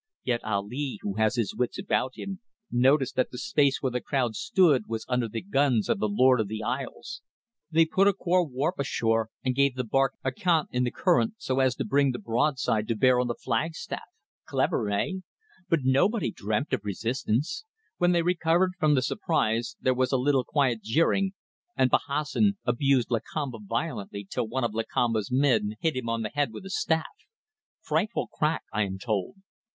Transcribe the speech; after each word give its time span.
Yet 0.23 0.43
Ali, 0.43 0.97
who 1.03 1.17
has 1.17 1.35
his 1.35 1.53
wits 1.53 1.77
about 1.77 2.13
him, 2.15 2.39
noticed 2.71 3.15
that 3.17 3.29
the 3.29 3.37
space 3.37 3.83
where 3.83 3.91
the 3.91 4.01
crowd 4.01 4.33
stood 4.35 4.85
was 4.87 5.05
under 5.07 5.27
the 5.29 5.43
guns 5.43 5.89
of 5.89 5.99
the 5.99 6.09
Lord 6.09 6.39
of 6.39 6.47
the 6.47 6.63
Isles. 6.63 7.21
They 7.69 7.81
had 7.81 7.91
put 7.91 8.07
a 8.07 8.13
coir 8.13 8.43
warp 8.43 8.79
ashore, 8.79 9.29
and 9.45 9.53
gave 9.53 9.75
the 9.75 9.83
barque 9.83 10.15
a 10.23 10.31
cant 10.31 10.69
in 10.71 10.85
the 10.85 10.89
current, 10.91 11.35
so 11.37 11.59
as 11.59 11.75
to 11.75 11.85
bring 11.85 12.13
the 12.13 12.17
broadside 12.17 12.87
to 12.87 12.95
bear 12.95 13.19
on 13.19 13.27
the 13.27 13.35
flagstaff. 13.35 14.01
Clever! 14.47 14.89
Eh? 14.89 15.19
But 15.69 15.81
nobody 15.83 16.31
dreamt 16.31 16.73
of 16.73 16.83
resistance. 16.83 17.63
When 17.99 18.11
they 18.11 18.23
recovered 18.23 18.73
from 18.79 18.95
the 18.95 19.03
surprise 19.03 19.75
there 19.79 19.93
was 19.93 20.11
a 20.11 20.17
little 20.17 20.43
quiet 20.43 20.81
jeering; 20.81 21.33
and 21.77 21.91
Bahassoen 21.91 22.57
abused 22.65 23.11
Lakamba 23.11 23.59
violently 23.63 24.25
till 24.27 24.47
one 24.47 24.63
of 24.63 24.73
Lakamba's 24.73 25.31
men 25.31 25.75
hit 25.79 25.95
him 25.95 26.09
on 26.09 26.23
the 26.23 26.29
head 26.29 26.51
with 26.51 26.65
a 26.65 26.71
staff. 26.71 27.13
Frightful 27.81 28.29
crack, 28.33 28.63
I 28.73 28.81
am 28.81 28.97
told. 28.97 29.35